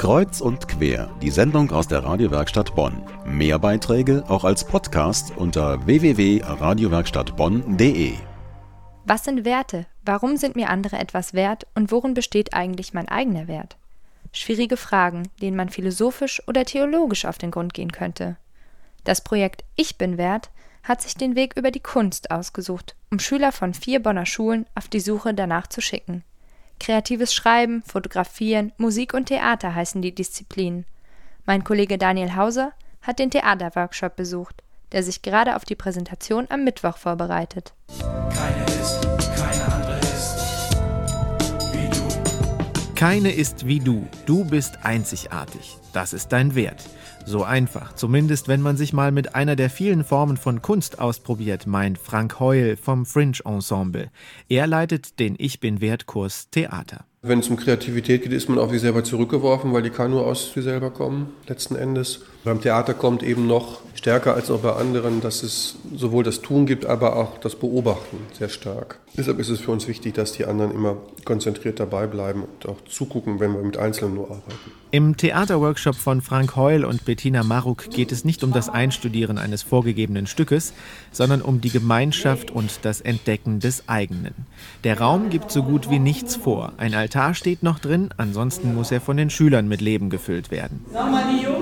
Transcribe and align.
Kreuz 0.00 0.40
und 0.40 0.66
quer, 0.66 1.14
die 1.20 1.28
Sendung 1.28 1.70
aus 1.72 1.86
der 1.86 2.02
Radiowerkstatt 2.02 2.74
Bonn. 2.74 3.02
Mehr 3.26 3.58
Beiträge 3.58 4.24
auch 4.28 4.44
als 4.44 4.64
Podcast 4.64 5.36
unter 5.36 5.84
www.radiowerkstattbonn.de. 5.84 8.14
Was 9.04 9.24
sind 9.24 9.44
Werte? 9.44 9.84
Warum 10.02 10.38
sind 10.38 10.56
mir 10.56 10.70
andere 10.70 10.96
etwas 10.96 11.34
wert 11.34 11.66
und 11.74 11.92
worin 11.92 12.14
besteht 12.14 12.54
eigentlich 12.54 12.94
mein 12.94 13.08
eigener 13.08 13.46
Wert? 13.46 13.76
Schwierige 14.32 14.78
Fragen, 14.78 15.28
denen 15.42 15.58
man 15.58 15.68
philosophisch 15.68 16.42
oder 16.48 16.64
theologisch 16.64 17.26
auf 17.26 17.36
den 17.36 17.50
Grund 17.50 17.74
gehen 17.74 17.92
könnte. 17.92 18.38
Das 19.04 19.20
Projekt 19.20 19.64
Ich 19.76 19.98
bin 19.98 20.16
wert 20.16 20.48
hat 20.82 21.02
sich 21.02 21.14
den 21.14 21.36
Weg 21.36 21.58
über 21.58 21.70
die 21.70 21.80
Kunst 21.80 22.30
ausgesucht, 22.30 22.96
um 23.10 23.18
Schüler 23.18 23.52
von 23.52 23.74
vier 23.74 24.02
Bonner 24.02 24.24
Schulen 24.24 24.64
auf 24.74 24.88
die 24.88 25.00
Suche 25.00 25.34
danach 25.34 25.66
zu 25.66 25.82
schicken. 25.82 26.24
Kreatives 26.80 27.34
Schreiben, 27.34 27.82
Fotografieren, 27.82 28.72
Musik 28.78 29.12
und 29.14 29.26
Theater 29.26 29.74
heißen 29.74 30.00
die 30.00 30.14
Disziplinen. 30.14 30.86
Mein 31.44 31.62
Kollege 31.62 31.98
Daniel 31.98 32.34
Hauser 32.34 32.72
hat 33.02 33.18
den 33.18 33.30
Theaterworkshop 33.30 34.16
besucht, 34.16 34.62
der 34.92 35.02
sich 35.02 35.20
gerade 35.22 35.56
auf 35.56 35.64
die 35.64 35.76
Präsentation 35.76 36.46
am 36.48 36.64
Mittwoch 36.64 36.96
vorbereitet. 36.96 37.74
Keine 38.34 38.64
ist, 38.64 38.99
Keine 43.00 43.32
ist 43.32 43.66
wie 43.66 43.80
du. 43.80 44.06
Du 44.26 44.44
bist 44.44 44.84
einzigartig. 44.84 45.78
Das 45.94 46.12
ist 46.12 46.28
dein 46.32 46.54
Wert. 46.54 46.84
So 47.24 47.44
einfach, 47.44 47.94
zumindest 47.94 48.46
wenn 48.46 48.60
man 48.60 48.76
sich 48.76 48.92
mal 48.92 49.10
mit 49.10 49.34
einer 49.34 49.56
der 49.56 49.70
vielen 49.70 50.04
Formen 50.04 50.36
von 50.36 50.60
Kunst 50.60 50.98
ausprobiert, 50.98 51.66
meint 51.66 51.96
Frank 51.96 52.38
Heul 52.40 52.76
vom 52.76 53.06
Fringe 53.06 53.38
Ensemble. 53.46 54.10
Er 54.50 54.66
leitet 54.66 55.18
den 55.18 55.34
Ich 55.38 55.60
bin 55.60 55.80
Wertkurs 55.80 56.50
Theater. 56.50 57.06
Wenn 57.22 57.38
es 57.38 57.48
um 57.48 57.56
Kreativität 57.56 58.22
geht, 58.22 58.32
ist 58.32 58.50
man 58.50 58.58
auf 58.58 58.70
sich 58.70 58.82
selber 58.82 59.02
zurückgeworfen, 59.02 59.72
weil 59.72 59.82
die 59.82 59.88
kann 59.88 60.10
nur 60.10 60.26
aus 60.26 60.52
sich 60.52 60.64
selber 60.64 60.90
kommen, 60.90 61.32
letzten 61.46 61.76
Endes. 61.76 62.26
Beim 62.42 62.60
Theater 62.60 62.94
kommt 62.94 63.22
eben 63.22 63.46
noch 63.46 63.80
stärker 63.94 64.34
als 64.34 64.50
auch 64.50 64.60
bei 64.60 64.72
anderen, 64.72 65.20
dass 65.20 65.42
es 65.42 65.76
sowohl 65.94 66.24
das 66.24 66.40
Tun 66.40 66.64
gibt, 66.64 66.86
aber 66.86 67.16
auch 67.16 67.36
das 67.38 67.54
Beobachten 67.54 68.16
sehr 68.32 68.48
stark. 68.48 68.98
Deshalb 69.16 69.38
ist 69.38 69.50
es 69.50 69.60
für 69.60 69.72
uns 69.72 69.88
wichtig, 69.88 70.14
dass 70.14 70.32
die 70.32 70.46
anderen 70.46 70.70
immer 70.70 70.96
konzentriert 71.24 71.80
dabei 71.80 72.06
bleiben 72.06 72.44
und 72.44 72.68
auch 72.68 72.76
zugucken, 72.88 73.40
wenn 73.40 73.52
wir 73.52 73.60
mit 73.60 73.76
Einzelnen 73.76 74.14
nur 74.14 74.30
arbeiten. 74.30 74.70
Im 74.92 75.16
Theaterworkshop 75.16 75.96
von 75.96 76.22
Frank 76.22 76.56
Heul 76.56 76.84
und 76.84 77.04
Bettina 77.04 77.42
Maruk 77.42 77.90
geht 77.90 78.10
es 78.12 78.24
nicht 78.24 78.42
um 78.42 78.52
das 78.52 78.68
Einstudieren 78.68 79.36
eines 79.36 79.62
vorgegebenen 79.62 80.26
Stückes, 80.26 80.72
sondern 81.12 81.42
um 81.42 81.60
die 81.60 81.70
Gemeinschaft 81.70 82.50
und 82.50 82.80
das 82.82 83.00
Entdecken 83.00 83.60
des 83.60 83.88
eigenen. 83.88 84.34
Der 84.84 84.98
Raum 84.98 85.28
gibt 85.28 85.50
so 85.50 85.62
gut 85.62 85.90
wie 85.90 85.98
nichts 85.98 86.36
vor. 86.36 86.72
Ein 86.78 86.94
Altar 86.94 87.34
steht 87.34 87.62
noch 87.62 87.80
drin, 87.80 88.10
ansonsten 88.16 88.74
muss 88.74 88.90
er 88.92 89.00
von 89.00 89.16
den 89.16 89.28
Schülern 89.28 89.68
mit 89.68 89.80
Leben 89.80 90.08
gefüllt 90.08 90.50
werden. 90.50 90.86
Sag 90.92 91.10
mal, 91.10 91.24
die 91.30 91.44
Jungs 91.44 91.59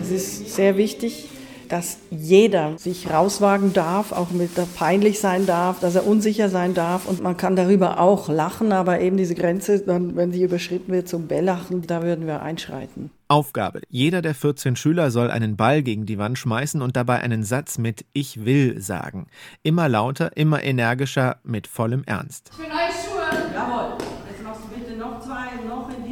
Es 0.00 0.10
ist 0.10 0.54
sehr 0.54 0.76
wichtig, 0.76 1.28
dass 1.70 1.98
jeder 2.10 2.76
sich 2.78 3.08
rauswagen 3.10 3.72
darf, 3.72 4.10
auch 4.10 4.30
mit 4.32 4.56
der 4.56 4.66
peinlich 4.74 5.20
sein 5.20 5.46
darf, 5.46 5.78
dass 5.78 5.94
er 5.94 6.06
unsicher 6.06 6.48
sein 6.48 6.74
darf 6.74 7.06
und 7.06 7.22
man 7.22 7.36
kann 7.36 7.54
darüber 7.54 8.00
auch 8.00 8.28
lachen, 8.28 8.72
aber 8.72 9.00
eben 9.00 9.16
diese 9.16 9.36
Grenze, 9.36 9.78
dann, 9.78 10.16
wenn 10.16 10.32
sie 10.32 10.42
überschritten 10.42 10.92
wird 10.92 11.08
zum 11.08 11.28
Bellachen, 11.28 11.86
da 11.86 12.02
würden 12.02 12.26
wir 12.26 12.42
einschreiten. 12.42 13.10
Aufgabe. 13.28 13.82
Jeder 13.88 14.20
der 14.20 14.34
14 14.34 14.74
Schüler 14.74 15.12
soll 15.12 15.30
einen 15.30 15.56
Ball 15.56 15.84
gegen 15.84 16.06
die 16.06 16.18
Wand 16.18 16.38
schmeißen 16.38 16.82
und 16.82 16.96
dabei 16.96 17.20
einen 17.20 17.44
Satz 17.44 17.78
mit 17.78 18.04
Ich 18.12 18.44
will 18.44 18.80
sagen. 18.80 19.28
Immer 19.62 19.88
lauter, 19.88 20.36
immer 20.36 20.64
energischer, 20.64 21.36
mit 21.44 21.68
vollem 21.68 22.02
Ernst. 22.04 22.50
Ich 22.52 22.58
will 22.58 22.66
neue 22.66 22.90
Schuhe. 22.90 23.54
Jawohl. 23.54 23.98
Jetzt 24.28 24.42
machst 24.42 24.62
du 24.64 24.76
bitte 24.76 24.98
noch 24.98 25.20
zwei, 25.20 25.64
noch 25.68 25.88
in 25.96 26.04
diesem 26.04 26.09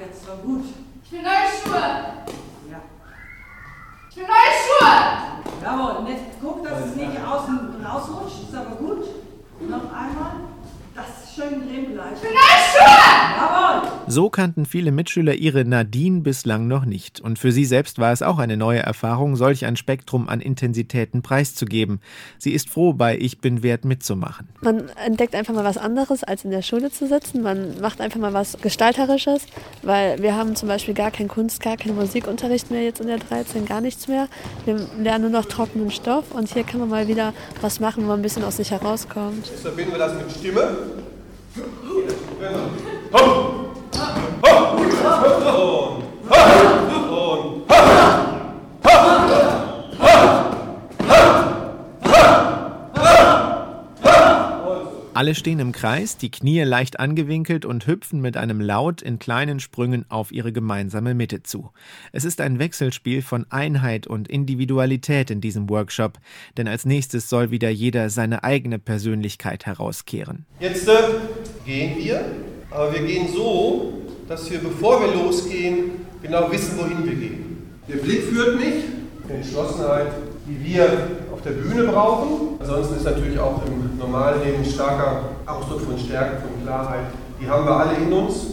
Das 0.00 0.26
war 0.26 0.36
gut. 0.36 0.64
Ich 1.04 1.12
will 1.12 1.22
neue 1.22 1.48
Schuhe. 1.52 1.80
Ja. 2.70 2.80
Ich 4.10 4.16
will 4.16 4.24
neue 4.24 4.52
Schuhe. 4.62 4.92
Jawohl. 5.62 5.96
Und 5.98 6.06
jetzt 6.08 6.24
guck, 6.40 6.64
dass 6.64 6.86
es 6.86 6.96
nicht 6.96 7.22
außen 7.22 7.84
rausrutscht. 7.84 8.42
Ist 8.48 8.54
aber 8.54 8.76
gut. 8.76 9.04
Noch 9.60 9.92
einmal. 9.92 10.32
Das 10.94 11.34
schön 11.34 11.68
drin 11.68 11.92
bleibt. 11.92 12.16
Ich 12.16 12.22
will 12.22 12.30
neue 12.30 12.62
Schuhe. 12.72 13.11
So 14.12 14.28
kannten 14.28 14.66
viele 14.66 14.92
Mitschüler 14.92 15.36
ihre 15.36 15.64
Nadine 15.64 16.20
bislang 16.20 16.68
noch 16.68 16.84
nicht. 16.84 17.22
Und 17.22 17.38
für 17.38 17.50
sie 17.50 17.64
selbst 17.64 17.98
war 17.98 18.12
es 18.12 18.20
auch 18.20 18.36
eine 18.36 18.58
neue 18.58 18.80
Erfahrung, 18.80 19.36
solch 19.36 19.64
ein 19.64 19.74
Spektrum 19.74 20.28
an 20.28 20.42
Intensitäten 20.42 21.22
preiszugeben. 21.22 21.98
Sie 22.36 22.52
ist 22.52 22.68
froh, 22.68 22.92
bei 22.92 23.16
Ich 23.16 23.38
bin 23.38 23.62
wert 23.62 23.86
mitzumachen. 23.86 24.48
Man 24.60 24.90
entdeckt 25.02 25.34
einfach 25.34 25.54
mal 25.54 25.64
was 25.64 25.78
anderes, 25.78 26.24
als 26.24 26.44
in 26.44 26.50
der 26.50 26.60
Schule 26.60 26.90
zu 26.90 27.08
sitzen. 27.08 27.40
Man 27.40 27.80
macht 27.80 28.02
einfach 28.02 28.20
mal 28.20 28.34
was 28.34 28.58
Gestalterisches, 28.60 29.46
weil 29.80 30.20
wir 30.20 30.36
haben 30.36 30.56
zum 30.56 30.68
Beispiel 30.68 30.92
gar 30.92 31.10
keinen 31.10 31.28
Kunst, 31.28 31.62
gar 31.62 31.78
keinen 31.78 31.96
Musikunterricht 31.96 32.70
mehr 32.70 32.82
jetzt 32.82 33.00
in 33.00 33.06
der 33.06 33.16
13, 33.16 33.64
gar 33.64 33.80
nichts 33.80 34.08
mehr. 34.08 34.28
Wir 34.66 34.76
lernen 35.00 35.30
nur 35.30 35.40
noch 35.40 35.46
trockenen 35.46 35.90
Stoff 35.90 36.32
und 36.32 36.52
hier 36.52 36.64
kann 36.64 36.80
man 36.80 36.90
mal 36.90 37.08
wieder 37.08 37.32
was 37.62 37.80
machen, 37.80 38.02
wo 38.02 38.08
man 38.08 38.18
ein 38.18 38.22
bisschen 38.22 38.44
aus 38.44 38.58
sich 38.58 38.72
herauskommt. 38.72 39.46
Jetzt 39.46 39.62
verbinden 39.62 39.92
wir 39.92 39.98
das 39.98 40.14
mit 40.16 40.30
Stimme. 40.32 40.76
Alle 55.22 55.36
stehen 55.36 55.60
im 55.60 55.70
Kreis, 55.70 56.16
die 56.16 56.32
Knie 56.32 56.62
leicht 56.62 56.98
angewinkelt 56.98 57.64
und 57.64 57.86
hüpfen 57.86 58.20
mit 58.20 58.36
einem 58.36 58.60
Laut 58.60 59.02
in 59.02 59.20
kleinen 59.20 59.60
Sprüngen 59.60 60.04
auf 60.08 60.32
ihre 60.32 60.50
gemeinsame 60.50 61.14
Mitte 61.14 61.44
zu. 61.44 61.70
Es 62.10 62.24
ist 62.24 62.40
ein 62.40 62.58
Wechselspiel 62.58 63.22
von 63.22 63.46
Einheit 63.48 64.08
und 64.08 64.26
Individualität 64.26 65.30
in 65.30 65.40
diesem 65.40 65.70
Workshop, 65.70 66.18
denn 66.56 66.66
als 66.66 66.86
nächstes 66.86 67.28
soll 67.28 67.52
wieder 67.52 67.70
jeder 67.70 68.10
seine 68.10 68.42
eigene 68.42 68.80
Persönlichkeit 68.80 69.64
herauskehren. 69.64 70.44
Jetzt 70.58 70.88
äh, 70.88 70.94
gehen 71.64 71.98
wir, 71.98 72.24
aber 72.72 72.92
wir 72.92 73.06
gehen 73.06 73.28
so, 73.32 74.02
dass 74.26 74.50
wir, 74.50 74.58
bevor 74.58 75.02
wir 75.02 75.14
losgehen, 75.22 75.92
genau 76.20 76.50
wissen, 76.50 76.76
wohin 76.76 77.04
wir 77.04 77.14
gehen. 77.14 77.58
Der 77.88 77.98
Blick 77.98 78.24
führt 78.24 78.56
mich, 78.58 78.86
Entschlossenheit, 79.28 80.14
die 80.48 80.64
wir 80.64 81.21
der 81.44 81.52
Bühne 81.52 81.84
brauchen. 81.84 82.58
Ansonsten 82.60 82.96
ist 82.96 83.04
natürlich 83.04 83.38
auch 83.38 83.62
im 83.66 83.98
normalen 83.98 84.42
Leben 84.44 84.64
starker 84.64 85.30
Ausdruck 85.46 85.82
von 85.82 85.98
Stärke, 85.98 86.42
von 86.42 86.62
Klarheit. 86.62 87.06
Die 87.40 87.48
haben 87.48 87.64
wir 87.64 87.76
alle 87.76 87.96
in 87.96 88.12
uns 88.12 88.46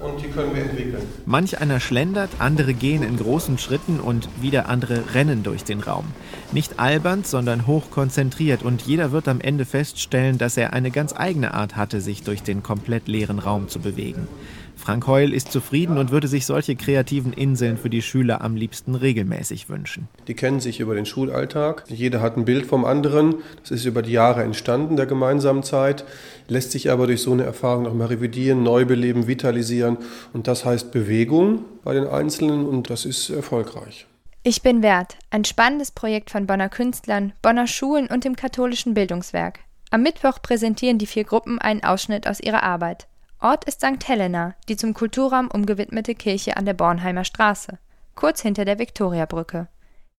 und 0.00 0.20
die 0.22 0.28
können 0.28 0.54
wir 0.54 0.62
entwickeln. 0.62 1.02
Manch 1.26 1.60
einer 1.60 1.80
schlendert, 1.80 2.30
andere 2.38 2.74
gehen 2.74 3.02
in 3.02 3.16
großen 3.16 3.58
Schritten 3.58 4.00
und 4.00 4.28
wieder 4.40 4.68
andere 4.68 5.14
rennen 5.14 5.42
durch 5.42 5.64
den 5.64 5.80
Raum. 5.80 6.04
Nicht 6.52 6.78
albern, 6.78 7.24
sondern 7.24 7.66
hochkonzentriert 7.66 8.62
und 8.62 8.82
jeder 8.82 9.12
wird 9.12 9.28
am 9.28 9.40
Ende 9.40 9.64
feststellen, 9.64 10.38
dass 10.38 10.56
er 10.56 10.72
eine 10.72 10.90
ganz 10.90 11.14
eigene 11.16 11.54
Art 11.54 11.76
hatte, 11.76 12.00
sich 12.00 12.22
durch 12.22 12.42
den 12.42 12.62
komplett 12.62 13.08
leeren 13.08 13.38
Raum 13.38 13.68
zu 13.68 13.80
bewegen. 13.80 14.28
Frank 14.78 15.06
Heul 15.06 15.34
ist 15.34 15.52
zufrieden 15.52 15.98
und 15.98 16.10
würde 16.10 16.28
sich 16.28 16.46
solche 16.46 16.76
kreativen 16.76 17.32
Inseln 17.32 17.76
für 17.76 17.90
die 17.90 18.00
Schüler 18.00 18.40
am 18.40 18.56
liebsten 18.56 18.94
regelmäßig 18.94 19.68
wünschen. 19.68 20.08
Die 20.28 20.34
kennen 20.34 20.60
sich 20.60 20.80
über 20.80 20.94
den 20.94 21.04
Schulalltag. 21.04 21.84
Jeder 21.88 22.22
hat 22.22 22.36
ein 22.36 22.44
Bild 22.44 22.64
vom 22.64 22.84
anderen. 22.84 23.36
Das 23.60 23.72
ist 23.72 23.84
über 23.84 24.02
die 24.02 24.12
Jahre 24.12 24.42
entstanden, 24.42 24.96
der 24.96 25.06
gemeinsamen 25.06 25.62
Zeit. 25.62 26.04
Lässt 26.46 26.70
sich 26.70 26.90
aber 26.90 27.06
durch 27.06 27.22
so 27.22 27.32
eine 27.32 27.42
Erfahrung 27.42 27.82
nochmal 27.82 28.06
revidieren, 28.06 28.62
neu 28.62 28.84
beleben, 28.84 29.26
vitalisieren. 29.26 29.98
Und 30.32 30.46
das 30.46 30.64
heißt 30.64 30.92
Bewegung 30.92 31.64
bei 31.84 31.94
den 31.94 32.06
Einzelnen 32.06 32.66
und 32.66 32.88
das 32.88 33.04
ist 33.04 33.30
erfolgreich. 33.30 34.06
Ich 34.44 34.62
bin 34.62 34.82
wert, 34.82 35.16
ein 35.30 35.44
spannendes 35.44 35.90
Projekt 35.90 36.30
von 36.30 36.46
Bonner 36.46 36.68
Künstlern, 36.68 37.32
Bonner 37.42 37.66
Schulen 37.66 38.06
und 38.06 38.24
dem 38.24 38.36
katholischen 38.36 38.94
Bildungswerk. 38.94 39.58
Am 39.90 40.02
Mittwoch 40.02 40.40
präsentieren 40.40 40.98
die 40.98 41.06
vier 41.06 41.24
Gruppen 41.24 41.58
einen 41.58 41.82
Ausschnitt 41.82 42.26
aus 42.26 42.40
ihrer 42.40 42.62
Arbeit. 42.62 43.08
Ort 43.40 43.66
ist 43.66 43.80
St. 43.82 44.08
Helena, 44.08 44.56
die 44.68 44.76
zum 44.76 44.94
Kulturraum 44.94 45.48
umgewidmete 45.48 46.16
Kirche 46.16 46.56
an 46.56 46.64
der 46.64 46.74
Bornheimer 46.74 47.24
Straße, 47.24 47.78
kurz 48.16 48.42
hinter 48.42 48.64
der 48.64 48.80
Viktoriabrücke. 48.80 49.68